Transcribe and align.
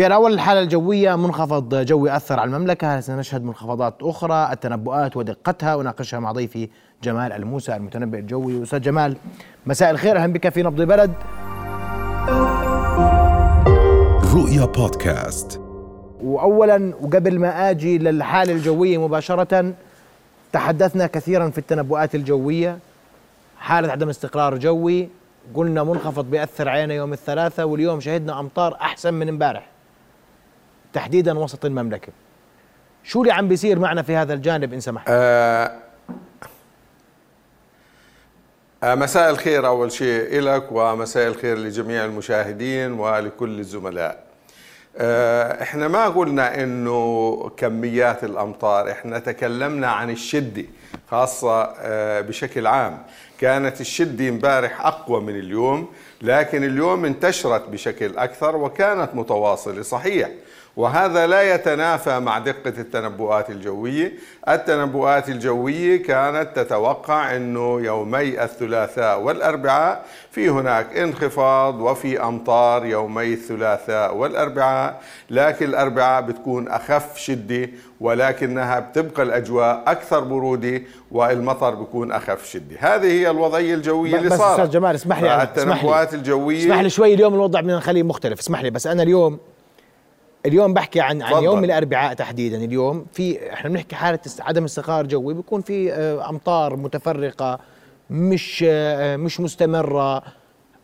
في 0.00 0.06
الأول 0.06 0.32
الحالة 0.32 0.60
الجوية 0.60 1.16
منخفض 1.16 1.74
جوي 1.74 2.16
أثر 2.16 2.40
على 2.40 2.48
المملكة. 2.48 3.00
سنشهد 3.00 3.44
منخفضات 3.44 3.94
أخرى؟ 4.02 4.52
التنبؤات 4.52 5.16
ودقتها. 5.16 5.80
أناقشها 5.80 6.20
مع 6.20 6.32
ضيفي 6.32 6.68
جمال 7.02 7.32
الموسى 7.32 7.76
المتنبئ 7.76 8.18
الجوي. 8.18 8.62
أستاذ 8.62 8.80
جمال 8.80 9.16
مساء 9.66 9.90
الخير. 9.90 10.16
أهلا 10.16 10.32
بك 10.32 10.48
في 10.48 10.62
نبض 10.62 10.82
بلد 10.82 11.12
رؤيا 14.34 14.64
بودكاست. 14.64 15.60
وأولا 16.22 16.92
وقبل 17.00 17.38
ما 17.38 17.70
آجي 17.70 17.98
للحالة 17.98 18.52
الجوية 18.52 18.98
مباشرة 18.98 19.72
تحدثنا 20.52 21.06
كثيرا 21.06 21.50
في 21.50 21.58
التنبؤات 21.58 22.14
الجوية. 22.14 22.78
حالة 23.58 23.92
عدم 23.92 24.08
استقرار 24.08 24.58
جوي. 24.58 25.08
قلنا 25.54 25.84
منخفض 25.84 26.24
بيأثر 26.24 26.68
علينا 26.68 26.94
يوم 26.94 27.12
الثلاثاء 27.12 27.68
واليوم 27.68 28.00
شهدنا 28.00 28.40
أمطار 28.40 28.76
أحسن 28.80 29.14
من 29.14 29.28
امبارح. 29.28 29.69
تحديدا 30.92 31.38
وسط 31.38 31.64
المملكة. 31.64 32.12
شو 33.04 33.22
اللي 33.22 33.32
عم 33.32 33.48
بيصير 33.48 33.78
معنا 33.78 34.02
في 34.02 34.16
هذا 34.16 34.34
الجانب 34.34 34.72
إن 34.72 34.80
سمحت؟ 34.80 35.06
آه 35.08 35.72
آه 38.82 38.94
مساء 38.94 39.30
الخير 39.30 39.66
أول 39.66 39.92
شيء 39.92 40.40
لك 40.40 40.68
ومساء 40.72 41.28
الخير 41.28 41.58
لجميع 41.58 42.04
المشاهدين 42.04 42.92
ولكل 42.92 43.58
الزملاء. 43.58 44.24
آه 44.96 45.62
إحنا 45.62 45.88
ما 45.88 46.08
قلنا 46.08 46.62
إنه 46.62 47.50
كميات 47.56 48.24
الأمطار 48.24 48.90
إحنا 48.90 49.18
تكلمنا 49.18 49.86
عن 49.86 50.10
الشدة 50.10 50.64
خاصة 51.10 51.62
آه 51.62 52.20
بشكل 52.20 52.66
عام. 52.66 53.02
كانت 53.38 53.80
الشدة 53.80 54.28
امبارح 54.28 54.86
أقوى 54.86 55.20
من 55.20 55.36
اليوم 55.38 55.92
لكن 56.22 56.64
اليوم 56.64 57.04
انتشرت 57.04 57.68
بشكل 57.68 58.18
أكثر 58.18 58.56
وكانت 58.56 59.14
متواصلة. 59.14 59.82
صحيح 59.82 60.30
وهذا 60.76 61.26
لا 61.26 61.54
يتنافى 61.54 62.20
مع 62.20 62.38
دقة 62.38 62.74
التنبؤات 62.78 63.50
الجوية. 63.50 64.12
التنبؤات 64.48 65.28
الجوية 65.28 66.02
كانت 66.02 66.48
تتوقع 66.56 67.36
أنه 67.36 67.80
يومي 67.80 68.44
الثلاثاء 68.44 69.20
والأربعاء 69.20 70.04
في 70.30 70.48
هناك 70.48 70.96
انخفاض 70.96 71.80
وفي 71.80 72.22
أمطار 72.22 72.86
يومي 72.86 73.32
الثلاثاء 73.32 74.16
والأربعاء 74.16 75.00
لكن 75.30 75.66
الأربعاء 75.66 76.22
بتكون 76.22 76.68
أخف 76.68 77.18
شدة 77.18 77.68
ولكنها 78.00 78.80
بتبقى 78.80 79.22
الأجواء 79.22 79.82
أكثر 79.86 80.20
برودة 80.20 80.82
والمطر 81.10 81.74
بيكون 81.74 82.12
أخف 82.12 82.46
شدة. 82.46 82.76
هذه 82.78 83.06
هي 83.06 83.30
الوضعية 83.30 83.74
الجوية 83.74 84.16
اللي 84.16 84.30
صارت. 84.30 84.60
أستاذ 84.60 84.70
جمال 84.70 84.94
اسمح 84.94 85.22
لي 85.22 85.42
التنبؤات 85.42 86.14
الجوية 86.14 86.58
اسمح 86.58 86.80
لي 86.80 86.90
شوي 86.90 87.14
اليوم 87.14 87.34
الوضع 87.34 87.60
بدنا 87.60 87.76
نخليه 87.76 88.02
مختلف. 88.02 88.40
اسمح 88.40 88.62
لي 88.62 88.70
بس 88.70 88.86
أنا 88.86 89.02
اليوم 89.02 89.38
اليوم 90.46 90.74
بحكي 90.74 91.00
عن 91.00 91.22
عن 91.22 91.42
يوم 91.42 91.64
الأربعاء 91.64 92.14
تحديدا 92.14 92.56
اليوم. 92.56 93.06
في 93.12 93.52
إحنا 93.52 93.70
بنحكي 93.70 93.96
حالة 93.96 94.18
عدم 94.40 94.64
استقرار 94.64 95.06
جوي. 95.06 95.34
بيكون 95.34 95.60
في 95.60 95.92
أمطار 96.28 96.76
متفرقة 96.76 97.58
مش 98.10 98.62
مش 99.16 99.40
مستمرة. 99.40 100.22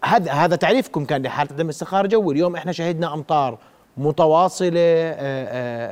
هذا 0.04 0.32
هذا 0.32 0.56
تعريفكم 0.56 1.04
كان 1.04 1.22
لحالة 1.22 1.52
عدم 1.52 1.68
استقرار 1.68 2.06
جوي. 2.06 2.34
اليوم 2.34 2.56
إحنا 2.56 2.72
شهدنا 2.72 3.14
أمطار 3.14 3.58
متواصلة 3.96 5.16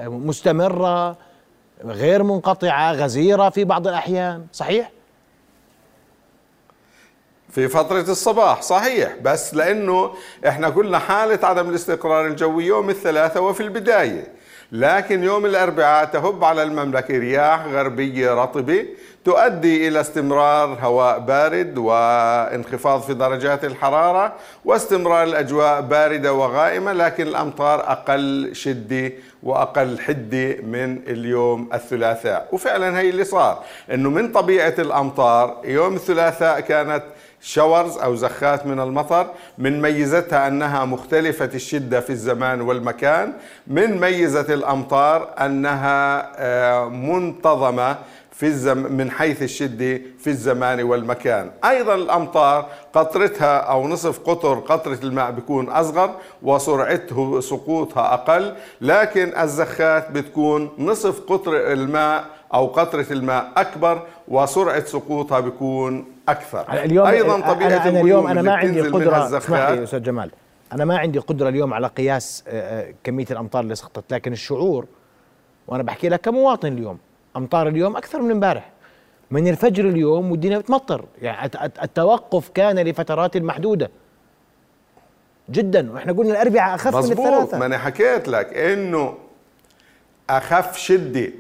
مستمرة 0.09 1.17
غير 1.85 2.23
منقطعة 2.23 2.93
غزيرة 2.93 3.49
في 3.49 3.65
بعض 3.65 3.89
الأحيان. 3.89 4.47
صحيح؟ 4.53 4.91
في 7.55 7.69
فترة 7.69 8.01
الصباح 8.01 8.63
صحيح. 8.63 9.17
بس 9.23 9.55
لأنه 9.55 10.15
إحنا 10.49 10.69
قلنا 10.69 10.99
حالة 10.99 11.39
عدم 11.43 11.69
الاستقرار 11.69 12.27
الجوي 12.27 12.67
يوم 12.67 12.91
الثلاثاء 12.91 13.43
وفي 13.43 13.63
البداية. 13.63 14.25
لكن 14.73 15.23
يوم 15.23 15.47
الأربعاء 15.47 16.05
تهب 16.05 16.45
على 16.45 16.63
المملكة 16.63 17.19
رياح 17.19 17.67
غربية 17.67 18.35
رطبة 18.35 18.87
تؤدي 19.25 19.89
إلى 19.89 20.01
استمرار 20.01 20.79
هواء 20.81 21.19
بارد 21.19 21.79
وانخفاض 21.79 23.01
في 23.03 23.15
درجات 23.15 23.65
الحرارة 23.65 24.33
واستمرار 24.65 25.23
الأجواء 25.23 25.81
باردة 25.81 26.33
وغائمة 26.33 26.93
لكن 26.93 27.27
الأمطار 27.27 27.81
أقل 27.93 28.51
شدة 28.53 29.13
وأقل 29.43 30.01
حدة 30.01 30.57
من 30.63 30.99
اليوم 31.09 31.69
الثلاثاء. 31.75 32.49
وفعلا 32.53 32.99
هي 33.01 33.11
اللي 33.11 33.25
صار 33.25 33.63
أنه 33.93 34.11
من 34.11 34.33
طبيعة 34.33 34.75
الأمطار 34.79 35.61
يوم 35.65 35.95
الثلاثاء 35.95 36.61
كانت 36.61 37.03
شاورز 37.47 37.99
أو 37.99 38.15
زخات 38.17 38.67
من 38.67 38.81
المطر 38.81 39.27
من 39.59 39.83
ميزتها 39.83 40.49
أنها 40.49 40.85
مختلفة 40.85 41.51
الشدة 41.55 42.01
في 42.01 42.11
الزمان 42.11 42.61
والمكان 42.61 43.33
من 43.67 44.01
ميزة 44.01 44.55
الأمطار 44.55 45.31
أنها 45.41 46.89
منتظمة 46.89 47.97
في 48.35 48.47
الزم 48.47 48.93
من 48.93 49.11
حيث 49.11 49.43
الشدة 49.43 50.01
في 50.19 50.27
الزمان 50.27 50.83
والمكان. 50.83 51.51
أيضا 51.65 51.95
الأمطار 51.95 52.69
قطرتها 52.93 53.57
أو 53.59 53.89
نصف 53.89 54.19
قطر 54.19 54.59
قطرة 54.59 54.99
الماء 55.03 55.31
بيكون 55.31 55.69
أصغر 55.69 56.15
وسرعته 56.43 57.41
سقوطها 57.41 58.15
أقل 58.15 58.55
لكن 58.81 59.33
الزخات 59.39 60.11
بتكون 60.11 60.71
نصف 60.79 61.21
قطر 61.21 61.73
الماء 61.73 62.25
أو 62.55 62.67
قطرة 62.67 63.07
الماء 63.11 63.53
أكبر 63.57 64.03
وسرعة 64.29 64.85
سقوطها 64.85 65.41
بيكون 65.41 66.05
أكثر. 66.29 66.73
اليوم 66.73 67.07
أيضا 67.07 67.41
طبيعة 67.41 67.69
أنا, 67.69 67.89
أنا 67.89 68.01
اليوم 68.01 68.27
أنا 68.27 68.43
ما 68.43 68.55
عندي 68.55 68.81
قدرة 68.81 69.39
اسمح 69.39 69.69
لي 69.69 69.83
أستاذ 69.83 70.03
جمال. 70.03 70.31
أنا 70.73 70.85
ما 70.85 70.99
عندي 70.99 71.19
قدرة 71.19 71.49
اليوم 71.49 71.75
على 71.75 71.87
قياس 71.87 72.45
كمية 73.05 73.27
الأمطار 73.31 73.63
اللي 73.63 73.75
سقطت 73.75 74.13
لكن 74.13 74.33
الشعور 74.33 74.87
وأنا 75.69 75.83
بحكي 75.83 76.09
لك 76.09 76.21
كمواطن 76.21 76.69
اليوم 76.69 76.99
أمطار 77.37 77.69
اليوم 77.69 77.97
أكثر 77.97 78.23
من 78.23 78.31
امبارح. 78.31 78.71
من 79.31 79.49
الفجر 79.49 79.89
اليوم 79.89 80.31
والدنيا 80.31 80.59
بتمطر. 80.59 81.05
يعني 81.23 81.51
التوقف 81.83 82.49
كان 82.49 82.79
لفترات 82.79 83.37
محدودة. 83.37 83.91
جدا. 85.51 85.93
وإحنا 85.93 86.13
قلنا 86.13 86.33
الأربعاء 86.33 86.75
أخف 86.75 86.97
من 86.97 87.13
الثلاثة. 87.13 87.59
ما 87.59 87.67
أنا 87.67 87.79
حكيت 87.79 88.29
لك 88.29 88.55
إنه 88.57 89.15
أخف 90.31 90.77
شدة. 90.77 91.33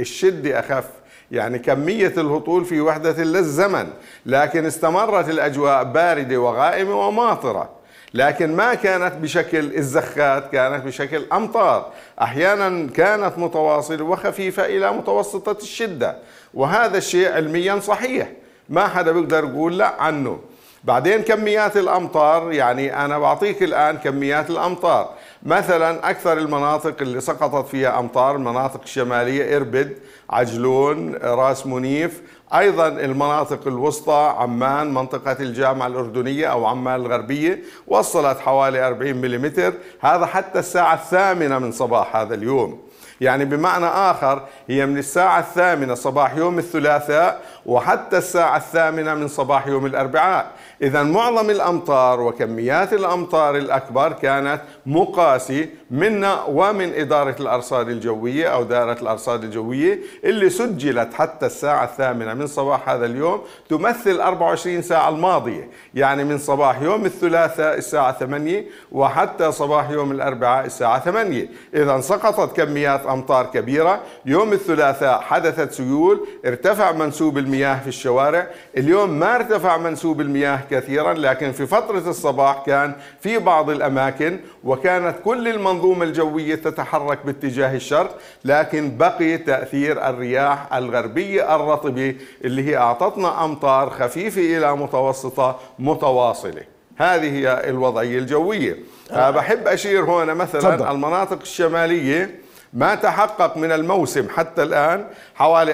الشدة 0.00 0.60
أخف. 0.60 0.90
يعني 1.30 1.58
كمية 1.58 2.12
الهطول 2.16 2.64
في 2.64 2.80
وحدة 2.80 3.22
للزمن. 3.24 3.86
لكن 4.26 4.64
استمرت 4.66 5.28
الأجواء 5.28 5.84
باردة 5.84 6.36
وغائمة 6.36 7.06
وماطرة. 7.06 7.70
لكن 8.14 8.56
ما 8.56 8.74
كانت 8.74 9.14
بشكل 9.14 9.74
الزخات 9.76 10.52
كانت 10.52 10.84
بشكل 10.84 11.22
أمطار. 11.32 11.92
أحيانا 12.22 12.88
كانت 12.90 13.38
متواصلة 13.38 14.04
وخفيفة 14.04 14.64
إلى 14.64 14.92
متوسطة 14.92 15.62
الشدة 15.62 16.16
وهذا 16.54 16.98
الشيء 16.98 17.32
علميا 17.32 17.80
صحيح. 17.80 18.28
ما 18.68 18.86
حدا 18.86 19.12
بيقدر 19.12 19.44
يقول 19.44 19.78
لا 19.78 20.02
عنه. 20.02 20.38
بعدين 20.84 21.22
كميات 21.22 21.76
الأمطار 21.76 22.52
يعني 22.52 23.04
أنا 23.04 23.18
بعطيك 23.18 23.62
الآن 23.62 23.98
كميات 23.98 24.50
الأمطار. 24.50 25.10
مثلا 25.42 26.10
أكثر 26.10 26.38
المناطق 26.38 26.94
اللي 27.00 27.20
سقطت 27.20 27.68
فيها 27.68 27.98
أمطار 27.98 28.36
المناطق 28.36 28.80
الشمالية 28.82 29.56
إربد 29.56 29.98
عجلون 30.30 31.14
راس 31.14 31.66
منيف 31.66 32.22
أيضا 32.54 32.88
المناطق 32.88 33.66
الوسطى 33.66 34.34
عمان 34.38 34.94
منطقة 34.94 35.36
الجامعة 35.40 35.86
الأردنية 35.86 36.46
أو 36.46 36.66
عمان 36.66 37.00
الغربية 37.00 37.62
وصلت 37.86 38.38
حوالي 38.38 38.86
40 38.86 39.16
ملم 39.16 39.52
هذا 40.00 40.26
حتى 40.26 40.58
الساعة 40.58 40.94
الثامنة 40.94 41.58
من 41.58 41.72
صباح 41.72 42.16
هذا 42.16 42.34
اليوم. 42.34 42.80
يعني 43.20 43.44
بمعنى 43.44 43.86
آخر 43.86 44.42
هي 44.68 44.86
من 44.86 44.98
الساعة 44.98 45.38
الثامنة 45.40 45.94
صباح 45.94 46.36
يوم 46.36 46.58
الثلاثاء 46.58 47.42
وحتى 47.66 48.18
الساعة 48.18 48.56
الثامنة 48.56 49.14
من 49.14 49.28
صباح 49.28 49.66
يوم 49.66 49.86
الأربعاء. 49.86 50.50
إذا 50.82 51.02
معظم 51.02 51.50
الأمطار 51.50 52.20
وكميات 52.20 52.92
الأمطار 52.92 53.56
الأكبر 53.56 54.12
كانت 54.12 54.60
مقاسي 54.86 55.68
منا 55.90 56.44
ومن 56.44 56.94
إدارة 56.94 57.36
الأرصاد 57.40 57.88
الجوية 57.88 58.48
أو 58.48 58.62
دائرة 58.62 58.92
الأرصاد 59.02 59.44
الجوية 59.44 59.98
اللي 60.24 60.50
سجلت 60.50 61.14
حتى 61.14 61.46
الساعة 61.46 61.84
الثامنة 61.84 62.34
من 62.34 62.46
صباح 62.46 62.88
هذا 62.88 63.06
اليوم 63.06 63.40
تمثل 63.68 64.20
24 64.20 64.82
ساعة 64.82 65.08
الماضية. 65.08 65.70
يعني 65.94 66.24
من 66.24 66.38
صباح 66.38 66.82
يوم 66.82 67.04
الثلاثاء 67.04 67.78
الساعة 67.78 68.18
8 68.18 68.64
وحتى 68.92 69.52
صباح 69.52 69.90
يوم 69.90 70.12
الأربعاء 70.12 70.66
الساعة 70.66 71.00
8 71.00 71.48
إذا 71.74 72.00
سقطت 72.00 72.56
كميات 72.56 73.06
أمطار 73.06 73.46
كبيرة. 73.46 74.00
يوم 74.26 74.52
الثلاثاء 74.52 75.20
حدثت 75.20 75.72
سيول 75.72 76.26
ارتفع 76.46 76.92
منسوب 76.92 77.38
المياه 77.38 77.80
في 77.80 77.88
الشوارع. 77.88 78.46
اليوم 78.76 79.10
ما 79.10 79.36
ارتفع 79.36 79.76
منسوب 79.76 80.20
المياه 80.20 80.65
كثيرا 80.70 81.14
لكن 81.14 81.52
في 81.52 81.66
فترة 81.66 82.10
الصباح 82.10 82.62
كان 82.66 82.92
في 83.20 83.38
بعض 83.38 83.70
الأماكن 83.70 84.38
وكانت 84.64 85.14
كل 85.24 85.48
المنظومة 85.48 86.04
الجوية 86.04 86.54
تتحرك 86.54 87.18
باتجاه 87.26 87.74
الشرق 87.76 88.18
لكن 88.44 88.96
بقي 88.96 89.38
تأثير 89.38 90.08
الرياح 90.08 90.74
الغربية 90.74 91.54
الرطبة 91.56 92.16
اللي 92.44 92.68
هي 92.70 92.76
أعطتنا 92.76 93.44
أمطار 93.44 93.90
خفيفة 93.90 94.40
إلى 94.58 94.76
متوسطة 94.76 95.58
متواصلة. 95.78 96.62
هذه 96.96 97.38
هي 97.38 97.70
الوضعية 97.70 98.18
الجوية. 98.18 98.76
بحب 99.10 99.68
أشير 99.68 100.04
هنا 100.04 100.34
مثلا. 100.34 100.60
المناطق 100.90 101.38
الشمالية. 101.42 102.45
ما 102.72 102.94
تحقق 102.94 103.56
من 103.56 103.72
الموسم 103.72 104.28
حتى 104.28 104.62
الآن 104.62 105.04
حوالي 105.34 105.72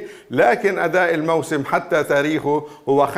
64% 0.00 0.06
لكن 0.30 0.78
أداء 0.78 1.14
الموسم 1.14 1.64
حتى 1.64 2.04
تاريخه 2.04 2.66
هو 2.88 3.06
75% 3.06 3.10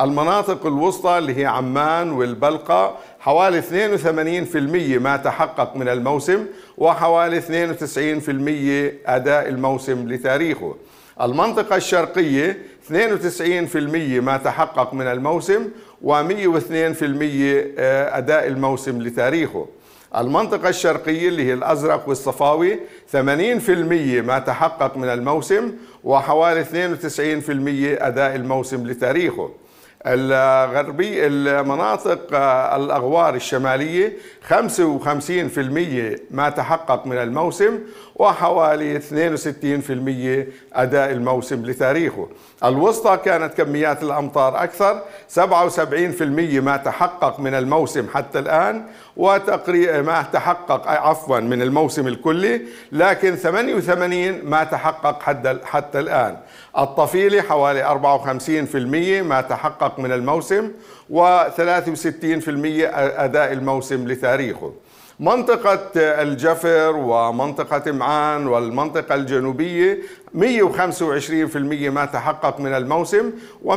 المناطق 0.00 0.66
الوسطى 0.66 1.18
اللي 1.18 1.38
هي 1.38 1.46
عمان 1.46 2.10
والبلقاء 2.10 2.98
حوالي 3.20 3.62
82% 3.62 4.56
ما 5.02 5.16
تحقق 5.16 5.76
من 5.76 5.88
الموسم 5.88 6.46
وحوالي 6.78 7.40
92% 7.40 7.44
أداء 9.08 9.48
الموسم 9.48 10.08
لتاريخه. 10.08 10.76
المنطقة 11.20 11.76
الشرقية 11.76 12.58
92% 12.90 12.94
ما 14.20 14.36
تحقق 14.36 14.94
من 14.94 15.06
الموسم 15.06 15.68
و102% 16.04 16.08
آه، 17.78 18.18
أداء 18.18 18.46
الموسم 18.46 19.02
لتاريخه. 19.02 19.66
المنطقة 20.16 20.68
الشرقية 20.68 21.28
اللي 21.28 21.44
هي 21.46 21.52
الأزرق 21.52 22.08
والصفاوي 22.08 22.78
80% 23.12 23.16
ما 24.22 24.38
تحقق 24.46 24.96
من 24.96 25.08
الموسم 25.08 25.72
وحوالي 26.04 26.64
92% 26.64 26.68
أداء 28.02 28.34
الموسم 28.34 28.86
لتاريخه. 28.86 29.50
الغربي 30.06 31.26
المناطق 31.26 32.20
الأغوار 32.74 33.34
الشمالية 33.34 34.12
55% 34.48 36.20
ما 36.30 36.50
تحقق 36.50 37.06
من 37.06 37.16
الموسم 37.16 37.78
وحوالي 38.16 39.00
62% 39.00 40.46
أداء 40.72 41.10
الموسم 41.10 41.66
لتاريخه. 41.66 42.28
الوسطى 42.64 43.16
كانت 43.24 43.54
كميات 43.54 44.02
الأمطار 44.02 44.62
أكثر 44.62 45.02
77% 45.34 45.40
ما 46.60 46.76
تحقق 46.76 47.40
من 47.40 47.54
الموسم 47.54 48.06
حتى 48.14 48.38
الآن 48.38 48.84
وتقريبا 49.16 50.02
ما 50.02 50.22
تحقق 50.32 50.88
عفوا 50.88 51.40
من 51.40 51.62
الموسم 51.62 52.08
الكلي 52.08 52.62
لكن 52.92 53.34
88 53.34 54.44
ما 54.44 54.64
تحقق 54.64 55.22
حتى 55.22 55.58
حتى 55.64 55.98
الآن. 55.98 56.36
الطفيلي 56.78 57.42
حوالي 57.42 57.84
54% 57.84 59.22
ما 59.22 59.40
تحقق 59.40 59.98
من 59.98 60.12
الموسم 60.12 60.70
و63% 61.10 61.16
أداء 63.16 63.52
الموسم 63.52 64.08
لتاريخه. 64.08 64.72
منطقة 65.22 65.90
الجفر 65.96 66.96
ومنطقة 66.96 67.92
معان 67.92 68.46
والمنطقة 68.46 69.14
الجنوبية 69.14 69.98
125% 70.34 70.38
ما 71.90 72.04
تحقق 72.04 72.60
من 72.60 72.74
الموسم 72.74 73.30
و151% 73.64 73.70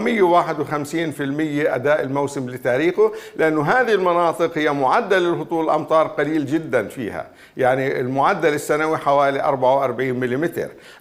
أداء 1.67 2.01
الموسم 2.01 2.49
لتاريخه 2.49 3.11
لأنه 3.35 3.63
هذه 3.63 3.91
المناطق 3.91 4.57
هي 4.57 4.73
معدل 4.73 5.17
الهطول 5.17 5.65
الأمطار 5.65 6.07
قليل 6.07 6.45
جدا 6.45 6.87
فيها. 6.87 7.27
يعني 7.57 7.99
المعدل 7.99 8.53
السنوي 8.53 8.97
حوالي 8.97 9.43
44 9.43 10.13
ملم 10.13 10.49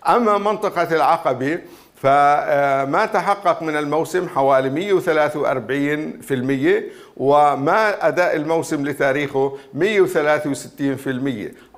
أما 0.08 0.38
منطقة 0.38 0.96
العقبة 0.96 1.58
فما 1.96 3.08
تحقق 3.12 3.62
من 3.62 3.76
الموسم 3.76 4.28
حوالي 4.28 5.00
143% 5.00 5.02
وما 7.16 8.08
أداء 8.08 8.36
الموسم 8.36 8.86
لتاريخه 8.86 9.52
163% 9.78 9.82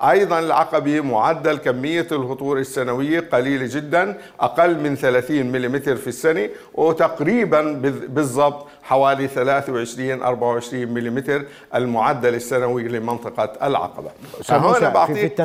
أيضا 0.03 0.39
العقبة 0.39 1.01
معدل 1.01 1.57
كمية 1.57 2.07
الهطول 2.13 2.59
السنوية 2.59 3.21
قليلة 3.21 3.67
جدا 3.75 4.19
أقل 4.41 4.79
من 4.81 4.97
30 4.97 5.47
ملم 5.47 5.79
في 5.79 6.07
السنة 6.07 6.49
وتقريبا 6.75 7.73
بالضبط 8.09 8.67
حوالي 8.83 9.29
23 9.29 10.23
24 10.23 10.87
ملم 10.87 11.45
المعدل 11.75 12.35
السنوي 12.35 12.83
لمنطقة 12.83 13.67
العقبة. 13.67 14.11
فهنا 14.45 14.89
بعطيك 14.89 15.41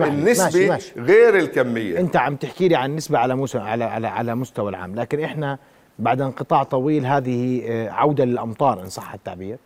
النسبة 0.00 0.78
غير 0.96 1.38
الكمية. 1.38 2.00
أنت 2.00 2.16
عم 2.16 2.36
تحكي 2.36 2.68
لي 2.68 2.76
عن 2.76 2.96
نسبة 2.96 3.18
على 3.18 3.46
على 3.54 3.84
على 3.84 4.06
على 4.06 4.34
مستوى 4.34 4.70
العام 4.70 4.94
لكن 4.94 5.20
إحنا 5.20 5.58
بعد 5.98 6.20
انقطاع 6.20 6.62
طويل 6.62 7.06
هذه 7.06 7.62
آه، 7.66 7.90
عودة 7.90 8.24
للأمطار 8.24 8.80
إن 8.80 8.88
صح 8.88 9.14
التعبير. 9.14 9.58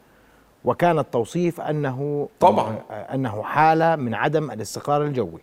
وكان 0.64 0.98
التوصيف 0.98 1.60
أنه 1.60 2.28
طبعا. 2.40 2.78
آه، 2.90 3.14
أنه 3.14 3.42
حالة 3.42 3.96
من 3.96 4.14
عدم 4.14 4.50
الاستقرار 4.50 5.02
الجوي. 5.02 5.40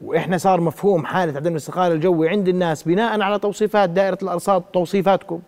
وإحنا 0.00 0.38
صار 0.38 0.60
مفهوم 0.60 1.06
حالة 1.06 1.36
عدم 1.36 1.52
الاستقرار 1.52 1.92
الجوي 1.92 2.28
عند 2.28 2.48
الناس 2.48 2.82
بناء 2.82 3.20
على 3.20 3.38
توصيفات 3.38 3.90
دائرة 3.90 4.18
الأرصاد 4.22 4.62
توصيفاتكم. 4.62 5.40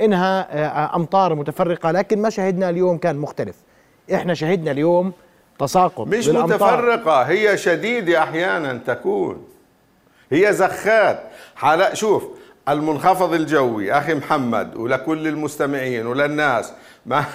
إنها 0.00 0.48
آه، 0.50 0.96
أمطار 0.96 1.34
متفرقة 1.34 1.90
لكن 1.90 2.22
ما 2.22 2.30
شهدنا 2.30 2.70
اليوم 2.70 2.98
كان 2.98 3.16
مختلف. 3.16 3.56
إحنا 4.14 4.34
شهدنا 4.34 4.70
اليوم 4.70 5.12
تساقط 5.58 6.06
مش 6.06 6.28
متفرقة 6.28 7.22
هي 7.22 7.56
شديدة 7.56 8.22
أحيانا 8.22 8.80
تكون. 8.86 9.44
هي 10.32 10.52
زخات. 10.52 11.22
حالات 11.56 11.96
شوف 11.96 12.28
المنخفض 12.68 13.34
الجوي. 13.34 13.92
أخي 13.92 14.14
محمد 14.14 14.76
ولكل 14.76 15.28
المستمعين 15.28 16.06
وللناس 16.06 16.72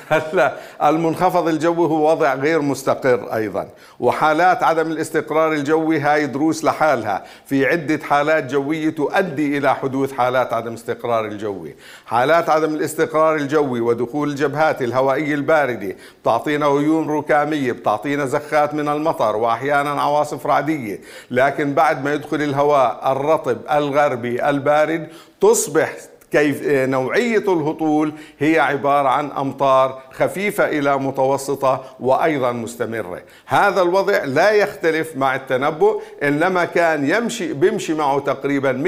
هلا 0.09 0.53
المنخفض 0.83 1.47
الجوي 1.47 1.87
هو 1.87 2.11
وضع 2.11 2.33
غير 2.33 2.61
مستقر 2.61 3.33
أيضا. 3.33 3.67
وحالات 3.99 4.63
عدم 4.63 4.91
الاستقرار 4.91 5.53
الجوي 5.53 5.99
هاي 5.99 6.27
دروس 6.27 6.63
لحالها. 6.63 7.23
في 7.45 7.65
عدة 7.65 7.99
حالات 8.03 8.51
جوية 8.51 8.89
تؤدي 8.89 9.57
إلى 9.57 9.75
حدوث 9.75 10.13
حالات 10.13 10.53
عدم 10.53 10.69
الاستقرار 10.69 11.25
الجوي. 11.25 11.75
حالات 12.05 12.49
عدم 12.49 12.73
الاستقرار 12.75 13.35
الجوي 13.35 13.81
ودخول 13.81 14.29
الجبهات 14.29 14.81
الهوائية 14.81 15.35
الباردة 15.35 15.95
بتعطينا 16.21 16.65
غيوم 16.65 17.11
ركامية 17.11 17.71
بتعطينا 17.71 18.25
زخات 18.25 18.73
من 18.73 18.89
المطر 18.89 19.35
واحيانا 19.35 20.01
عواصف 20.01 20.47
رعدية. 20.47 20.99
لكن 21.31 21.73
بعد 21.73 22.03
ما 22.03 22.13
يدخل 22.13 22.41
الهواء 22.41 23.11
الرطب 23.11 23.57
الغربي 23.71 24.49
البارد 24.49 25.07
تصبح 25.41 25.93
كيف 26.31 26.61
نوعية 26.67 27.53
الهطول 27.53 28.13
هي 28.39 28.59
عبارة 28.59 29.07
عن 29.07 29.31
أمطار 29.31 30.01
خفيفة 30.11 30.67
إلى 30.67 30.97
متوسطة 30.97 31.83
وأيضا 31.99 32.51
مستمرة 32.51 33.21
هذا 33.45 33.81
الوضع 33.81 34.23
لا 34.23 34.51
يختلف 34.51 35.17
مع 35.17 35.35
التنبؤ 35.35 36.01
إنما 36.23 36.65
كان 36.65 37.09
يمشي 37.09 37.53
بيمشي 37.53 37.93
معه 37.93 38.19
تقريبا 38.19 38.83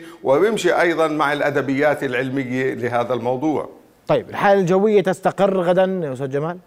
100% 0.00 0.24
وبيمشي 0.24 0.80
أيضا 0.80 1.08
مع 1.08 1.32
الأدبيات 1.32 2.04
العلمية 2.04 2.74
لهذا 2.74 3.14
الموضوع 3.14 3.68
طيب 4.08 4.30
الحالة 4.30 4.60
الجوية 4.60 5.02
تستقر 5.02 5.60
غدا 5.60 6.12
أستاذ 6.12 6.30
جمال؟ 6.30 6.58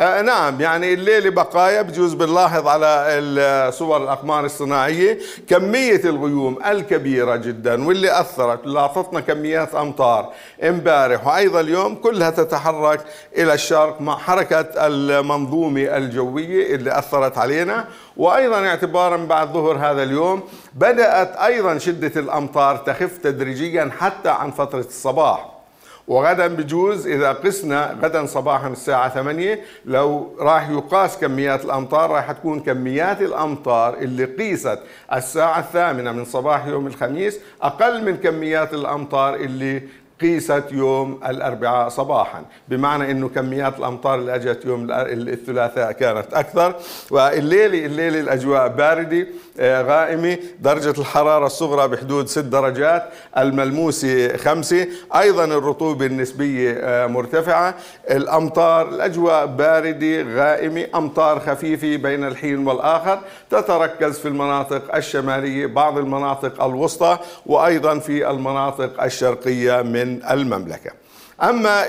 آه 0.00 0.22
نعم 0.22 0.60
يعني 0.60 0.94
الليلة 0.94 1.30
بقايا 1.30 1.82
بجوز 1.82 2.14
بنلاحظ 2.14 2.66
على 2.66 3.70
صور 3.72 3.96
الأقمار 4.02 4.44
الصناعية 4.44 5.18
كمية 5.48 6.00
الغيوم 6.04 6.58
الكبيرة 6.66 7.36
جدا 7.36 7.86
واللي 7.86 8.20
أثرت 8.20 8.76
أعطتنا 8.76 9.20
كميات 9.20 9.74
أمطار 9.74 10.32
امبارح 10.62 11.26
وأيضا 11.26 11.60
اليوم 11.60 11.94
كلها 11.94 12.30
تتحرك 12.30 13.00
إلى 13.38 13.54
الشرق 13.54 14.00
مع 14.00 14.16
حركة 14.16 14.86
المنظومة 14.86 15.96
الجوية 15.96 16.74
اللي 16.74 16.98
أثرت 16.98 17.38
علينا. 17.38 17.84
وأيضا 18.16 18.66
اعتبارا 18.66 19.16
بعد 19.16 19.52
ظهر 19.52 19.76
هذا 19.76 20.02
اليوم 20.02 20.42
بدأت 20.74 21.36
أيضا 21.36 21.78
شدة 21.78 22.20
الأمطار 22.20 22.76
تخف 22.76 23.18
تدريجيا 23.18 23.90
حتى 23.98 24.28
عن 24.28 24.50
فترة 24.50 24.80
الصباح. 24.80 25.59
وغدا 26.10 26.46
بجوز 26.46 27.06
إذا 27.06 27.32
قسنا 27.32 27.96
غدا 28.02 28.26
صباحا 28.26 28.68
الساعة 28.68 29.14
8 29.14 29.60
لو 29.84 30.34
راح 30.40 30.70
يقاس 30.70 31.18
كميات 31.18 31.64
الأمطار 31.64 32.10
راح 32.10 32.32
تكون 32.32 32.60
كميات 32.60 33.22
الأمطار 33.22 33.94
اللي 33.98 34.24
قيست 34.24 34.78
الساعة 35.14 35.60
الثامنة 35.60 36.12
من 36.12 36.24
صباح 36.24 36.66
يوم 36.66 36.86
الخميس 36.86 37.40
أقل 37.62 38.04
من 38.04 38.16
كميات 38.16 38.74
الأمطار 38.74 39.34
اللي 39.34 39.82
قيست 40.20 40.64
يوم 40.72 41.20
الأربعاء 41.28 41.88
صباحا 41.88 42.42
بمعنى 42.68 43.10
أنه 43.10 43.28
كميات 43.28 43.78
الأمطار 43.78 44.18
اللي 44.18 44.34
أجت 44.34 44.64
يوم 44.64 44.86
الثلاثاء 44.90 45.92
كانت 45.92 46.34
أكثر. 46.34 46.74
والليلة 47.10 47.86
الليلة 47.86 48.20
الأجواء 48.20 48.68
باردة 48.68 49.26
آه، 49.60 49.82
غائمة 49.82 50.38
درجة 50.60 51.00
الحرارة 51.00 51.46
الصغرى 51.46 51.88
بحدود 51.88 52.26
6 52.26 52.40
درجات 52.40 53.04
الملموسة 53.38 54.36
5 54.36 54.86
أيضا 55.16 55.44
الرطوبة 55.44 56.06
النسبية 56.06 56.72
آه، 56.80 57.06
مرتفعة. 57.06 57.74
الأمطار 58.10 58.88
الأجواء 58.88 59.46
باردة 59.46 60.22
غائمة 60.22 60.86
أمطار 60.94 61.40
خفيفة 61.40 61.96
بين 61.96 62.24
الحين 62.24 62.66
والآخر. 62.66 63.18
تتركز 63.50 64.18
في 64.18 64.28
المناطق 64.28 64.94
الشمالية 64.94 65.66
بعض 65.66 65.98
المناطق 65.98 66.64
الوسطى 66.64 67.18
وأيضا 67.46 67.98
في 67.98 68.30
المناطق 68.30 69.02
الشرقية 69.02 69.82
من 69.82 70.24
المملكة. 70.30 70.90
أما 71.42 71.84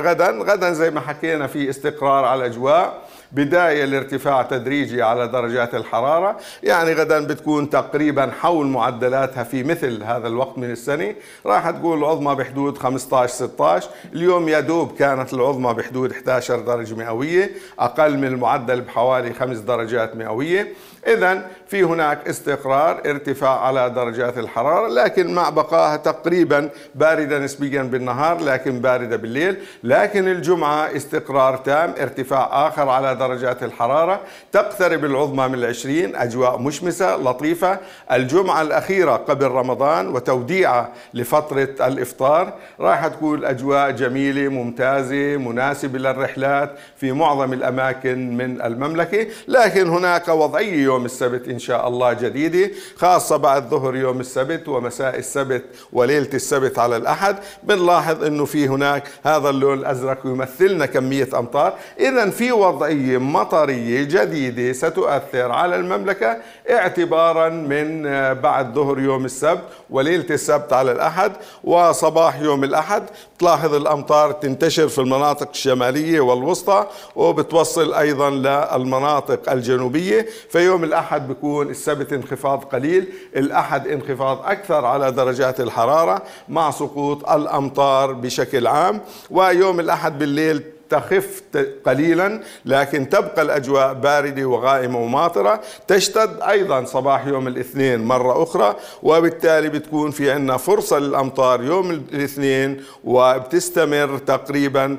غدا 0.00 0.30
غدا 0.30 0.72
زي 0.72 0.90
ما 0.90 1.00
حكينا 1.00 1.46
في 1.46 1.70
استقرار 1.70 2.24
على 2.24 2.46
الأجواء 2.46 3.07
بداية 3.32 3.84
لارتفاع 3.84 4.42
تدريجي 4.42 5.02
على 5.02 5.28
درجات 5.28 5.74
الحرارة. 5.74 6.36
يعني 6.62 6.92
غدا 6.92 7.26
بتكون 7.26 7.70
تقريبا 7.70 8.30
حول 8.40 8.66
معدلاتها 8.66 9.44
في 9.44 9.62
مثل 9.62 10.02
هذا 10.02 10.28
الوقت 10.28 10.58
من 10.58 10.70
السنة. 10.70 11.14
راح 11.46 11.70
تقول 11.70 11.98
العظمى 11.98 12.34
بحدود 12.34 12.78
15 12.78 13.32
16 13.34 13.88
اليوم 14.12 14.48
يا 14.48 14.60
دوب 14.60 14.96
كانت 14.98 15.34
العظمى 15.34 15.74
بحدود 15.74 16.12
11 16.12 16.60
درجة 16.60 16.94
مئوية 16.94 17.50
أقل 17.78 18.18
من 18.18 18.24
المعدل 18.24 18.80
بحوالي 18.80 19.34
5 19.34 19.60
درجات 19.60 20.16
مئوية. 20.16 20.72
إذا 21.06 21.50
في 21.68 21.82
هناك 21.82 22.28
استقرار 22.28 23.00
ارتفاع 23.06 23.60
على 23.60 23.90
درجات 23.90 24.38
الحرارة 24.38 24.88
لكن 24.88 25.34
مع 25.34 25.50
بقائها 25.50 25.96
تقريبا 25.96 26.68
باردة 26.94 27.38
نسبيا 27.38 27.82
بالنهار 27.82 28.40
لكن 28.40 28.80
باردة 28.80 29.16
بالليل. 29.16 29.56
لكن 29.84 30.28
الجمعة 30.28 30.96
استقرار 30.96 31.56
تام 31.56 31.94
ارتفاع 32.00 32.68
آخر 32.68 32.88
على 32.88 33.14
درجات 33.14 33.62
الحرارة. 33.62 34.20
تقترب 34.52 35.04
العظمى 35.04 35.48
من 35.48 35.54
العشرين 35.54 36.16
أجواء 36.16 36.58
مشمسة 36.58 37.16
لطيفة. 37.16 37.78
الجمعة 38.12 38.62
الأخيرة 38.62 39.16
قبل 39.16 39.46
رمضان 39.46 40.08
وتوديعة 40.08 40.92
لفترة 41.14 41.68
الإفطار. 41.80 42.52
راح 42.80 43.06
تكون 43.06 43.44
أجواء 43.44 43.90
جميلة 43.90 44.48
ممتازة 44.48 45.36
مناسبة 45.36 45.98
للرحلات 45.98 46.70
في 46.96 47.12
معظم 47.12 47.52
الأماكن 47.52 48.36
من 48.36 48.62
المملكة. 48.62 49.26
لكن 49.48 49.88
هناك 49.88 50.28
وضعية 50.28 50.82
يوم 50.82 51.04
السبت 51.04 51.48
إن 51.58 51.62
شاء 51.62 51.88
الله 51.88 52.12
جديدة 52.12 52.70
خاصة 52.96 53.36
بعد 53.36 53.68
ظهر 53.68 53.96
يوم 53.96 54.20
السبت 54.20 54.68
ومساء 54.68 55.18
السبت 55.18 55.64
وليلة 55.92 56.30
السبت 56.34 56.78
على 56.78 56.96
الأحد. 56.96 57.36
بنلاحظ 57.62 58.24
أنه 58.24 58.44
في 58.44 58.68
هناك 58.68 59.08
هذا 59.24 59.50
اللون 59.50 59.78
الأزرق 59.78 60.18
يمثلنا 60.24 60.86
كمية 60.86 61.28
أمطار. 61.34 61.74
إذا 62.00 62.30
في 62.30 62.52
وضعية 62.52 63.18
مطرية 63.18 64.02
جديدة 64.02 64.72
ستؤثر 64.72 65.52
على 65.52 65.76
المملكة 65.76 66.36
اعتبارا 66.70 67.48
من 67.48 68.02
بعد 68.34 68.74
ظهر 68.74 68.98
يوم 68.98 69.24
السبت 69.24 69.62
وليلة 69.90 70.26
السبت 70.30 70.72
على 70.72 70.92
الأحد 70.92 71.32
وصباح 71.64 72.40
يوم 72.40 72.64
الأحد. 72.64 73.02
تلاحظ 73.38 73.74
الأمطار 73.74 74.32
تنتشر 74.32 74.88
في 74.88 74.98
المناطق 74.98 75.48
الشمالية 75.50 76.20
والوسطى 76.20 76.86
وبتوصل 77.16 77.94
أيضا 77.94 78.30
للمناطق 78.30 79.52
الجنوبية. 79.52 80.26
فيوم 80.50 80.84
الأحد 80.84 81.28
بيكون 81.28 81.47
السبت 81.70 82.12
انخفاض 82.12 82.64
قليل 82.64 83.08
الأحد 83.36 83.86
انخفاض 83.88 84.42
أكثر 84.44 84.84
على 84.84 85.12
درجات 85.12 85.60
الحرارة 85.60 86.22
مع 86.48 86.70
سقوط 86.70 87.30
الأمطار 87.30 88.12
بشكل 88.12 88.66
عام 88.66 89.00
ويوم 89.30 89.80
الأحد 89.80 90.18
بالليل 90.18 90.62
تخف 90.90 91.42
قليلا 91.86 92.40
لكن 92.64 93.08
تبقى 93.08 93.42
الأجواء 93.42 93.92
باردة 93.94 94.44
وغائمة 94.46 94.98
وماطرة. 95.02 95.60
تشتد 95.88 96.40
أيضا 96.48 96.84
صباح 96.84 97.26
يوم 97.26 97.48
الاثنين 97.48 98.04
مرة 98.04 98.42
أخرى 98.42 98.76
وبالتالي 99.02 99.68
بتكون 99.68 100.10
في 100.10 100.30
عندنا 100.30 100.56
فرصة 100.56 100.98
للأمطار 100.98 101.62
يوم 101.64 101.90
الاثنين 101.90 102.82
وبتستمر 103.04 104.18
تقريبا 104.18 104.98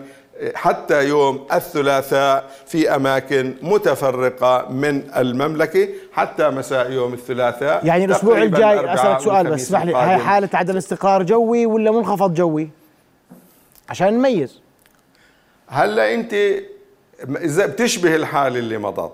حتى 0.55 1.08
يوم 1.08 1.48
الثلاثاء 1.53 2.51
في 2.67 2.96
أماكن 2.96 3.53
متفرقة 3.62 4.67
من 4.69 5.01
المملكة 5.17 5.89
حتى 6.13 6.50
مساء 6.50 6.91
يوم 6.91 7.13
الثلاثاء 7.13 7.86
يعني 7.86 8.05
الأسبوع 8.05 8.38
الجاي 8.38 8.93
أسألك 8.93 9.19
سؤال 9.19 9.48
بس 9.48 9.62
اسمح 9.62 9.84
لي 9.84 9.96
هي 9.96 10.17
حالة 10.17 10.50
عدم 10.53 10.77
استقرار 10.77 11.24
جوي 11.24 11.65
ولا 11.65 11.91
منخفض 11.91 12.34
جوي؟ 12.34 12.69
عشان 13.89 14.13
نميز. 14.13 14.62
هلا 15.67 16.13
أنت 16.13 16.34
إذا 17.38 17.65
بتشبه 17.65 18.15
الحالة 18.15 18.60
اللي 18.60 18.77
مضت 18.77 19.12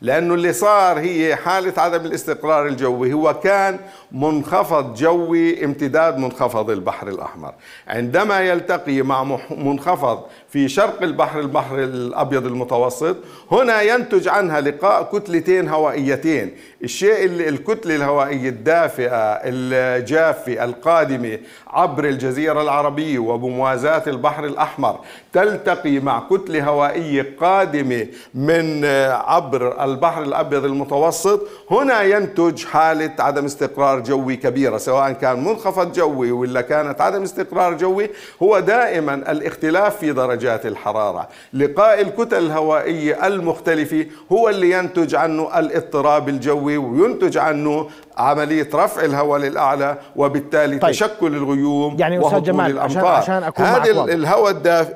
لأنه 0.00 0.34
اللي 0.34 0.52
صار 0.52 0.98
هي 0.98 1.36
حالة 1.36 1.72
عدم 1.76 2.06
الاستقرار 2.06 2.66
الجوي 2.66 3.12
هو 3.12 3.34
كان 3.34 3.78
منخفض 4.12 4.94
جوي 4.94 5.64
امتداد 5.64 6.18
منخفض 6.18 6.70
البحر 6.70 7.08
الأحمر. 7.08 7.54
عندما 7.88 8.40
يلتقي 8.40 9.02
مع 9.02 9.38
منخفض 9.50 10.22
في 10.56 10.68
شرق 10.68 11.02
البحر 11.02 11.40
البحر 11.40 11.78
الأبيض 11.78 12.46
المتوسط. 12.46 13.16
هنا 13.52 13.82
ينتج 13.82 14.28
عنها 14.28 14.60
لقاء 14.60 15.02
كتلتين 15.12 15.68
هوائيتين. 15.68 16.54
الشيء 16.84 17.24
اللي 17.24 17.48
الكتلة 17.48 17.96
الهوائية 17.96 18.48
الدافئة 18.48 19.40
الجافة 19.44 20.64
القادمة 20.64 21.38
عبر 21.66 22.04
الجزيرة 22.04 22.62
العربية 22.62 23.18
وبموازاة 23.18 24.02
البحر 24.06 24.44
الأحمر 24.44 24.98
تلتقي 25.32 26.00
مع 26.00 26.22
كتلة 26.30 26.64
هوائية 26.64 27.36
قادمة 27.40 28.06
من 28.34 28.84
عبر 29.10 29.84
البحر 29.84 30.22
الأبيض 30.22 30.64
المتوسط. 30.64 31.40
هنا 31.70 32.02
ينتج 32.02 32.64
حالة 32.64 33.12
عدم 33.18 33.44
استقرار 33.44 34.00
جوي 34.00 34.36
كبيرة 34.36 34.78
سواء 34.78 35.12
كان 35.12 35.44
منخفض 35.44 35.92
جوي 35.92 36.30
ولا 36.32 36.60
كانت 36.60 37.00
عدم 37.00 37.22
استقرار 37.22 37.74
جوي. 37.74 38.10
هو 38.42 38.60
دائما 38.60 39.14
الاختلاف 39.14 39.98
في 39.98 40.12
درجات 40.46 40.66
الحرارة 40.66 41.28
لقاء 41.52 42.00
الكتل 42.00 42.38
الهوائيه 42.46 43.26
المختلفه 43.26 44.06
هو 44.32 44.48
اللي 44.48 44.70
ينتج 44.70 45.14
عنه 45.14 45.58
الاضطراب 45.58 46.28
الجوي 46.28 46.76
وينتج 46.76 47.38
عنه 47.38 47.88
عملية 48.18 48.68
رفع 48.74 49.04
الهواء 49.04 49.40
للأعلى 49.40 49.98
وبالتالي 50.16 50.78
طيب. 50.78 50.90
تشكل 50.90 51.34
الغيوم 51.34 51.96
يعني 51.98 52.26
أستاذ 52.26 52.42
جمال 52.42 52.70
الأمطار 52.70 53.06
عشان, 53.06 53.34
عشان 53.34 53.42
أكون 53.42 53.64
هذا 53.64 54.04
الهواء 54.14 54.50
الدافئ 54.50 54.94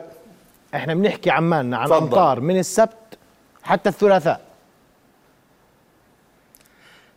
إحنا 0.75 0.95
بنحكي 0.95 1.31
عمالنا 1.31 1.79
عن. 1.79 1.93
أمطار 1.93 2.41
من 2.41 2.59
السبت 2.59 3.19
حتى 3.63 3.89
الثلاثاء 3.89 4.41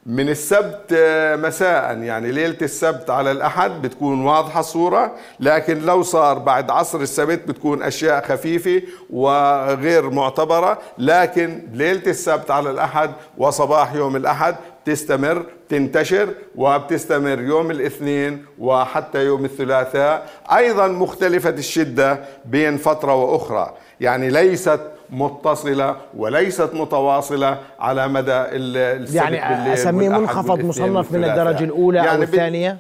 من 0.05 0.29
السبت 0.29 0.93
مساء. 1.39 1.97
يعني 1.97 2.31
ليلة 2.31 2.57
السبت 2.61 3.09
على 3.09 3.31
الأحد 3.31 3.81
بتكون 3.81 4.25
واضحة 4.25 4.59
الصورة 4.59 5.11
لكن 5.39 5.79
لو 5.79 6.03
صار 6.03 6.39
بعد 6.39 6.69
عصر 6.69 7.01
السبت 7.01 7.47
بتكون 7.47 7.83
أشياء 7.83 8.25
خفيفة 8.25 8.81
وغير 9.09 10.09
معتبرة. 10.09 10.77
لكن 10.97 11.61
ليلة 11.73 12.03
السبت 12.07 12.51
على 12.51 12.69
الأحد 12.69 13.11
وصباح 13.37 13.93
يوم 13.93 14.15
الأحد 14.15 14.55
تستمر 14.85 15.45
تنتشر 15.69 16.29
وبتستمر 16.55 17.41
يوم 17.41 17.71
الاثنين 17.71 18.45
وحتى 18.59 19.25
يوم 19.25 19.45
الثلاثاء. 19.45 20.29
أيضا 20.55 20.87
مختلفة 20.87 21.49
الشدة 21.49 22.19
بين 22.45 22.77
فترة 22.77 23.15
وأخرى. 23.15 23.73
يعني 24.01 24.29
ليست 24.29 24.79
متصلة 25.13 25.95
وليست 26.17 26.69
متواصلة 26.73 27.57
على 27.79 28.07
مدى 28.07 28.31
السبت 28.31 29.15
يعني 29.15 29.73
أسميه 29.73 30.09
منخفض 30.09 30.59
مصنف 30.59 31.11
من 31.11 31.23
الدرجة 31.23 31.63
الأولى 31.63 31.97
يعني 31.97 32.09
أو 32.11 32.21
الثانية؟ 32.23 32.77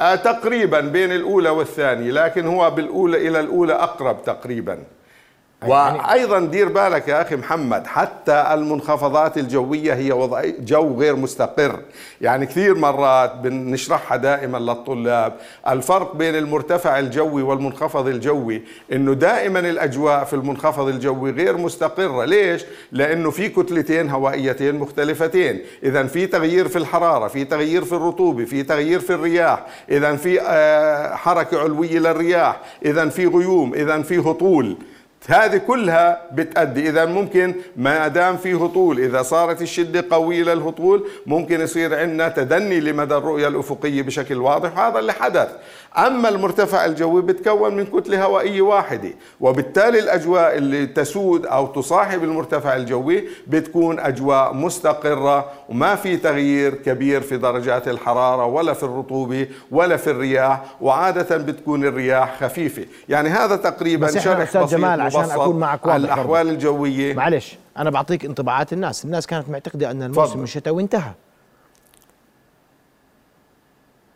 آه 0.00 0.14
تقريبا 0.14 0.80
بين 0.80 1.12
الأولى 1.12 1.48
والثانية 1.50 2.10
لكن 2.10 2.46
هو 2.46 2.70
بالأولى 2.70 3.28
إلى 3.28 3.40
الأولى 3.40 3.72
أقرب 3.72 4.22
تقريبا. 4.24 4.78
وأيضا 5.68 6.40
دير 6.40 6.68
بالك 6.68 7.08
يا 7.08 7.22
أخي 7.22 7.36
محمد 7.36 7.86
حتى 7.86 8.44
المنخفضات 8.52 9.38
الجوية 9.38 9.94
هي 9.94 10.12
وضع 10.12 10.42
جو 10.58 10.94
غير 11.00 11.16
مستقر. 11.16 11.80
يعني 12.20 12.46
كثير 12.46 12.74
مرات 12.74 13.34
بنشرحها 13.34 14.16
دائما 14.16 14.58
للطلاب. 14.58 15.32
الفرق 15.68 16.16
بين 16.16 16.34
المرتفع 16.34 16.98
الجوي 16.98 17.42
والمنخفض 17.42 18.06
الجوي 18.06 18.62
إنه 18.92 19.12
دائما 19.14 19.58
الأجواء 19.60 20.24
في 20.24 20.34
المنخفض 20.34 20.88
الجوي 20.88 21.30
غير 21.30 21.56
مستقرة. 21.56 22.24
ليش؟ 22.24 22.64
لأنه 22.92 23.30
في 23.30 23.48
كتلتين 23.48 24.10
هوائيتين 24.10 24.74
مختلفتين. 24.74 25.60
اذا 25.82 26.02
في 26.06 26.26
تغيير 26.26 26.68
في 26.68 26.76
الحرارة 26.76 27.28
في 27.28 27.44
تغيير 27.44 27.84
في 27.84 27.92
الرطوبة 27.92 28.44
في 28.44 28.62
تغيير 28.62 29.00
في 29.00 29.10
الرياح. 29.10 29.66
اذا 29.90 30.16
في 30.16 30.40
آه، 30.40 31.14
حركة 31.14 31.60
علوية 31.60 31.98
للرياح. 31.98 32.60
اذا 32.84 33.08
في 33.08 33.26
غيوم 33.26 33.74
اذا 33.74 34.02
في 34.02 34.18
هطول. 34.18 34.76
هذه 35.28 35.56
كلها 35.56 36.22
بتأدي. 36.32 36.88
إذا 36.88 37.04
ممكن 37.04 37.54
ما 37.76 38.08
دام 38.08 38.36
في 38.36 38.54
هطول 38.54 38.98
إذا 38.98 39.22
صارت 39.22 39.62
الشدة 39.62 40.04
قوية 40.10 40.42
للهطول 40.42 41.08
ممكن 41.26 41.60
يصير 41.60 41.98
عندنا 41.98 42.28
تدني 42.28 42.80
لمدى 42.80 43.14
الرؤية 43.16 43.48
الأفقية 43.48 44.02
بشكل 44.02 44.38
واضح 44.38 44.78
وهذا 44.78 44.98
اللي 44.98 45.12
حدث. 45.12 45.48
أما 45.98 46.28
المرتفع 46.28 46.84
الجوي 46.84 47.22
بتكون 47.22 47.76
من 47.76 47.86
كتلة 47.86 48.24
هوائية 48.24 48.62
واحدة 48.62 49.10
وبالتالي 49.40 49.98
الأجواء 49.98 50.56
اللي 50.56 50.86
تسود 50.86 51.46
أو 51.46 51.66
تصاحب 51.66 52.24
المرتفع 52.24 52.76
الجوي 52.76 53.24
بتكون 53.46 54.00
أجواء 54.00 54.54
مستقرة 54.54 55.50
وما 55.68 55.94
في 55.94 56.16
تغيير 56.16 56.74
كبير 56.74 57.20
في 57.20 57.36
درجات 57.36 57.88
الحرارة 57.88 58.44
ولا 58.44 58.72
في 58.72 58.82
الرطوبة 58.82 59.48
ولا 59.70 59.96
في 59.96 60.10
الرياح 60.10 60.62
وعادة 60.80 61.36
بتكون 61.36 61.84
الرياح 61.84 62.44
خفيفة. 62.44 62.86
يعني 63.08 63.28
هذا 63.28 63.56
تقريبا 63.56 64.18
شرح 64.20 64.40
بسيط 64.40 64.70
جمال 64.70 65.00
عشان 65.00 65.30
أكون 65.30 65.58
معك 65.58 65.86
واضح 65.86 65.96
الأحوال 65.96 66.48
الجوية. 66.48 67.14
معلش 67.14 67.58
أنا 67.78 67.90
بعطيك 67.90 68.24
انطباعات 68.24 68.72
الناس. 68.72 69.04
الناس 69.04 69.26
كانت 69.26 69.48
معتقدة 69.48 69.90
أن 69.90 70.02
الموسم 70.02 70.42
الشتوي 70.42 70.82
انتهى 70.82 71.12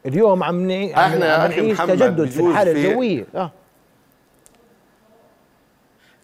اليوم 0.07 0.43
عم 0.43 0.71
إحنا 0.71 1.35
عم 1.35 1.50
نعيش 1.50 1.78
تجدد 1.78 2.28
في 2.28 2.40
الحالة 2.40 2.71
الجوية. 2.73 3.26
آه. 3.35 3.50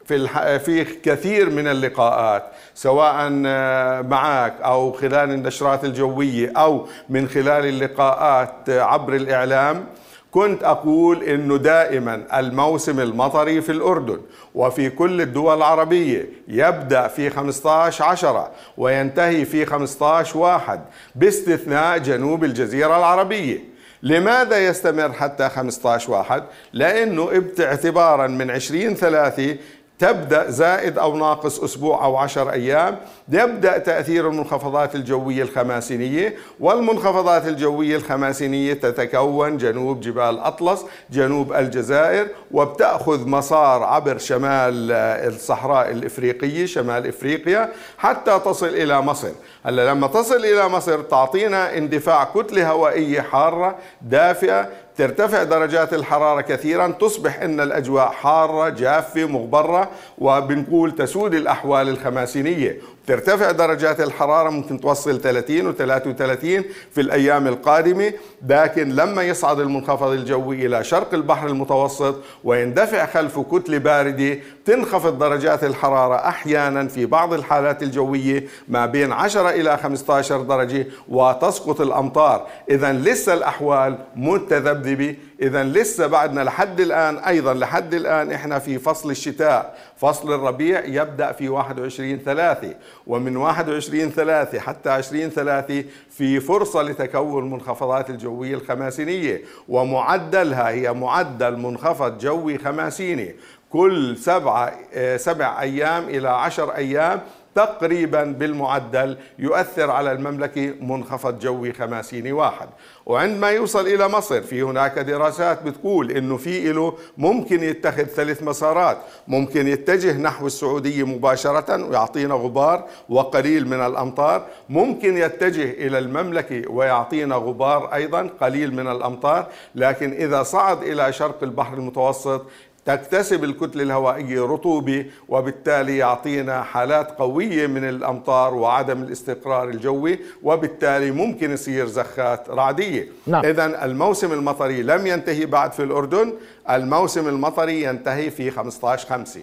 في. 0.06 0.58
في 0.58 0.84
كثير 0.84 1.50
من 1.50 1.66
اللقاءات 1.66 2.42
سواء 2.75 3.42
آه، 3.46 4.00
معك 4.00 4.54
أو 4.61 4.92
خلال 4.92 5.30
النشرات 5.30 5.84
الجوية 5.84 6.52
أو 6.56 6.87
من 7.08 7.28
خلال 7.28 7.66
اللقاءات 7.66 8.70
عبر 8.70 9.14
الإعلام 9.16 9.87
كنت 10.30 10.62
أقول 10.62 11.23
أنه 11.23 11.56
دائما 11.56 12.38
الموسم 12.38 13.00
المطري 13.00 13.61
في 13.61 13.73
الأردن 13.73 14.20
وفي 14.54 14.90
كل 14.90 15.20
الدول 15.20 15.56
العربية 15.56 16.28
يبدأ 16.49 17.08
في 17.08 17.30
15 17.30 18.04
عشرة 18.04 18.50
وينتهي 18.76 19.44
في 19.44 19.66
15 19.66 20.38
واحد 20.38 20.80
باستثناء 21.14 21.99
جنوب 21.99 22.44
الجزيرة 22.44 22.96
العربية 22.96 23.75
لماذا 24.02 24.66
يستمر 24.66 25.12
حتى 25.12 25.49
15 25.49 26.12
واحد؟ 26.12 26.44
لأنه 26.73 27.42
اعتبارا 27.61 28.26
من 28.26 28.50
20 28.50 28.94
ثلاثة 28.94 29.56
تبدأ 29.98 30.50
زائد 30.50 30.98
أو 30.98 31.16
ناقص 31.16 31.60
أسبوع 31.60 32.04
أو 32.04 32.16
عشر 32.16 32.50
أيام 32.52 32.98
يبدأ 33.28 33.78
تأثير 33.78 34.28
المنخفضات 34.28 34.94
الجوية 34.94 35.42
الخماسينية 35.42 36.36
والمنخفضات 36.60 37.46
الجوية 37.46 37.96
الخماسينية 37.96 38.74
تتكون 38.74 39.56
جنوب 39.56 40.00
جبال 40.00 40.38
أطلس 40.38 40.84
جنوب 41.10 41.52
الجزائر 41.52 42.26
وبتأخذ 42.52 43.28
مسار 43.28 43.82
عبر 43.82 44.18
شمال 44.18 44.92
الصحراء 45.32 45.90
الإفريقية 45.90 46.66
شمال 46.66 47.06
إفريقيا 47.06 47.72
حتى 47.98 48.40
تصل 48.44 48.68
إلى 48.68 49.00
مصر. 49.00 49.30
هلأ 49.64 49.90
لما 49.90 50.06
تصل 50.06 50.44
إلى 50.44 50.68
مصر 50.68 51.00
تعطينا 51.00 51.78
اندفاع 51.78 52.24
كتلة 52.24 52.70
هوائية 52.70 53.20
حارة 53.20 53.76
دافئة 54.02 54.68
ترتفع 54.98 55.42
درجات 55.42 55.94
الحرارة 55.94 56.40
كثيرا 56.40 56.88
تصبح 56.88 57.42
إن 57.42 57.60
الأجواء 57.60 58.08
حارة 58.08 58.68
جافة 58.68 59.24
مغبرة 59.24 59.90
وبنقول 60.18 60.94
تسود 60.94 61.34
الأحوال 61.34 61.88
الخماسينية. 61.88 62.78
ترتفع 63.06 63.50
درجات 63.50 64.00
الحرارة 64.00 64.50
ممكن 64.50 64.80
توصل 64.80 65.20
30 65.20 65.66
و 65.66 65.73
33 65.73 66.64
في 66.92 67.00
الأيام 67.00 67.46
القادمة 67.46 68.12
لكن 68.49 68.88
لما 68.88 69.23
يصعد 69.23 69.61
المنخفض 69.61 70.11
الجوي 70.11 70.66
إلى 70.66 70.84
شرق 70.84 71.14
البحر 71.14 71.46
المتوسط 71.46 72.16
ويندفع 72.44 73.06
خلفه 73.06 73.44
كتلة 73.52 73.78
باردة 73.78 74.38
تنخفض 74.64 75.18
درجات 75.18 75.64
الحرارة 75.64 76.14
أحيانا 76.14 76.88
في 76.88 77.06
بعض 77.06 77.32
الحالات 77.32 77.82
الجوية 77.82 78.44
ما 78.68 78.87
بين 78.87 79.12
10 79.12 79.50
إلى 79.50 79.76
15 79.76 80.42
درجة 80.42 80.87
وتسقط 81.08 81.80
الأمطار. 81.80 82.46
إذا 82.70 82.92
لسه 82.92 83.34
الأحوال 83.34 83.99
متذبذبة. 84.16 85.16
إذا 85.44 85.64
لسه 85.64 86.06
بعدنا 86.06 86.40
لحد 86.40 86.80
الآن 86.80 87.16
أيضا 87.16 87.54
لحد 87.54 87.94
الآن 87.94 88.32
إحنا 88.32 88.58
في 88.58 88.78
فصل 88.78 89.10
الشتاء. 89.10 89.78
فصل 89.96 90.34
الربيع 90.34 90.84
يبدأ 90.84 91.32
في 91.32 91.48
21 91.48 92.18
ثلاثة 92.18 92.74
ومن 93.06 93.36
21 93.36 94.10
ثلاثة 94.10 94.60
حتى 94.60 94.90
20 94.90 95.30
ثلاثة 95.30 95.84
في 96.10 96.40
فرصة 96.40 96.82
لتكون 96.82 97.50
منخفضات 97.50 98.10
الجوية 98.10 98.54
الخماسينية. 98.54 99.42
ومعدلها 99.68 100.68
هي 100.68 100.92
معدل 100.92 101.56
منخفض 101.56 102.18
جوي 102.18 102.58
خماسيني. 102.58 103.34
كل 103.70 104.16
سبعة 104.16 104.72
سبع 105.16 105.60
أيام 105.60 106.04
إلى 106.04 106.28
عشر 106.28 106.70
أيام 106.70 107.20
تقريبا 107.54 108.25
بالمعدل 108.25 109.16
يؤثر 109.38 109.90
على 109.90 110.12
المملكة 110.12 110.75
منخفض 110.80 111.38
جوي 111.38 111.73
خماسيني 111.73 112.32
واحد. 112.32 112.68
وعندما 113.06 113.50
يوصل 113.50 113.87
إلى 113.87 114.08
مصر 114.08 114.40
في 114.40 114.62
هناك 114.62 114.99
دراسات 114.99 115.62
بتقول 115.62 116.11
إنه 116.11 116.37
في 116.37 116.73
له 116.73 116.94
ممكن 117.18 117.62
يتخذ 117.62 118.04
ثلاث 118.04 118.42
مسارات. 118.42 118.99
ممكن 119.28 119.68
يتجه 119.68 120.18
نحو 120.18 120.46
السعودية 120.46 121.06
مباشرة 121.06 121.84
ويعطينا 121.84 122.34
غبار 122.34 122.84
وقليل 123.08 123.68
من 123.68 123.80
الأمطار. 123.80 124.46
ممكن 124.68 125.16
يتجه 125.16 125.70
إلى 125.87 125.99
المملكة 125.99 126.70
ويعطينا 126.70 127.34
غبار 127.37 127.94
أيضا 127.94 128.30
قليل 128.40 128.75
من 128.75 128.88
الأمطار. 128.88 129.46
لكن 129.75 130.12
إذا 130.12 130.42
صعد 130.42 130.82
إلى 130.82 131.12
شرق 131.12 131.42
البحر 131.42 131.75
المتوسط 131.75 132.46
تكتسب 132.84 133.44
الكتلة 133.44 133.82
الهوائية 133.82 134.40
رطوبة 134.40 135.06
وبالتالي 135.28 135.97
يعطينا 135.99 136.62
حالات 136.62 137.18
قوية 137.18 137.66
من 137.66 137.88
الأمطار 137.88 138.54
وعدم 138.54 139.02
الاستقرار 139.02 139.68
الجوي 139.68 140.18
وبالتالي 140.42 141.10
ممكن 141.10 141.50
يصير 141.50 141.86
زخات 141.86 142.50
رعدية. 142.50 143.08
نعم. 143.26 143.44
إذا 143.44 143.84
الموسم 143.84 144.32
المطري 144.32 144.82
لم 144.82 145.06
ينتهي 145.06 145.47
بعد 145.47 145.73
في 145.73 145.82
الأردن 145.82 146.32
الموسم 146.70 147.28
المطري 147.28 147.82
ينتهي 147.82 148.30
في 148.30 148.50
15 148.50 149.08
5 149.08 149.40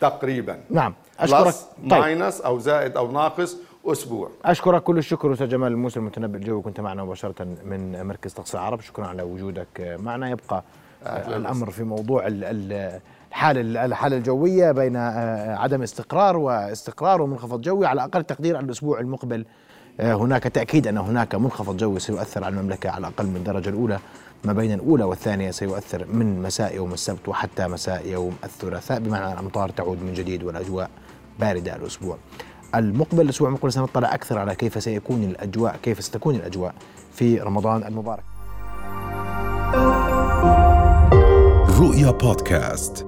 تقريبا. 0.00 0.58
نعم. 0.70 0.94
أشكرك. 1.20 1.54
طيب. 1.90 2.00
ماينس 2.00 2.40
أو 2.40 2.58
زائد 2.58 2.96
أو 2.96 3.12
ناقص 3.12 3.56
أسبوع. 3.86 4.30
أشكرك 4.44 4.82
كل 4.82 4.98
الشكر 4.98 5.32
أستاذ 5.32 5.48
جمال 5.48 5.72
الموسى 5.72 5.98
المتنبئ 5.98 6.38
الجوي 6.38 6.62
كنت 6.62 6.80
معنا 6.80 7.04
مباشرة 7.04 7.44
من 7.64 8.06
مركز 8.06 8.32
طقس 8.32 8.54
العرب. 8.54 8.80
شكرا 8.80 9.06
على 9.06 9.22
وجودك 9.22 9.96
معنا. 9.98 10.30
يبقى 10.30 10.62
الأمر 11.06 11.70
في 11.70 11.84
موضوع 11.84 12.22
الحالة 12.26 13.84
الحالة 13.84 14.16
الجوية 14.16 14.72
بين 14.72 14.96
آه، 14.96 15.56
عدم 15.56 15.82
استقرار 15.82 16.36
واستقرار 16.36 17.22
ومنخفض 17.22 17.60
جوي 17.60 17.86
على 17.86 18.04
أقل 18.04 18.24
تقدير 18.24 18.60
الأسبوع 18.60 19.00
المقبل. 19.00 19.44
آه، 20.00 20.14
هناك 20.14 20.42
تأكيد 20.42 20.86
أن 20.86 20.98
هناك 20.98 21.34
منخفض 21.34 21.76
جوي 21.76 22.00
سيؤثر 22.00 22.44
على 22.44 22.58
المملكة 22.58 22.90
على 22.90 23.08
الاقل 23.08 23.26
من 23.26 23.36
الدرجه 23.36 23.68
الأولى. 23.68 23.98
ما 24.44 24.52
بين 24.52 24.72
الأولى 24.72 25.04
والثانية 25.04 25.50
سيؤثر 25.50 26.06
من 26.12 26.42
مساء 26.42 26.76
يوم 26.76 26.92
السبت 26.92 27.28
وحتى 27.28 27.68
مساء 27.68 28.08
يوم 28.08 28.36
الثلاثاء 28.44 29.00
بمعنى 29.00 29.32
الأمطار 29.32 29.68
تعود 29.68 30.02
من 30.02 30.14
جديد 30.14 30.42
والأجواء 30.42 30.90
باردة 31.40 31.76
الأسبوع. 31.76 32.16
المقبل 32.74 33.20
الأسبوع 33.20 33.48
المقبل 33.48 33.72
سنطلع 33.72 34.14
أكثر 34.14 34.38
على 34.38 34.54
كيف 34.54 34.82
سيكون 34.82 35.24
الأجواء 35.24 35.76
كيف 35.82 36.04
ستكون 36.04 36.34
الأجواء 36.34 36.74
في 37.12 37.38
رمضان 37.38 37.84
المبارك. 37.84 38.31
رؤيا 41.82 42.10
بودكاست 42.10 43.06